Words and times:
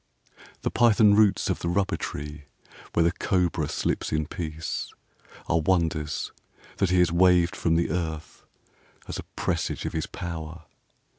II 0.35 0.43
The 0.63 0.71
python 0.71 1.13
roots 1.13 1.47
of 1.47 1.59
the 1.59 1.69
rubber 1.69 1.95
tree 1.95 2.45
where 2.93 3.03
the 3.03 3.11
cobra 3.11 3.69
slips 3.69 4.11
in 4.11 4.25
peace 4.25 4.91
Are 5.47 5.59
wonders 5.61 6.31
that 6.77 6.89
he 6.89 6.97
has 6.97 7.11
waved 7.11 7.55
from 7.55 7.75
the 7.75 7.91
earth 7.91 8.43
as 9.07 9.19
a 9.19 9.23
presage 9.35 9.85
of 9.85 9.93
his 9.93 10.07
power. 10.07 10.63